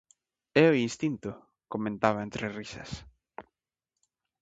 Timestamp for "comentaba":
1.73-2.25